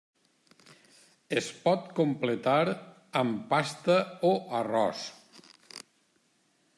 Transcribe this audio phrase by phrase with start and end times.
[1.41, 2.57] Es pot completar
[3.21, 3.99] amb pasta
[4.33, 5.07] o arròs.